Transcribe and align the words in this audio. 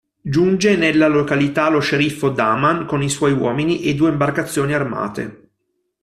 Giunge 0.23 0.75
nella 0.75 1.07
località 1.07 1.69
lo 1.69 1.79
sceriffo 1.79 2.29
"Daman" 2.29 2.87
con 2.87 3.03
i 3.03 3.09
suoi 3.11 3.33
uomini 3.33 3.83
e 3.83 3.93
due 3.93 4.09
imbarcazioni 4.09 4.73
armate. 4.73 5.49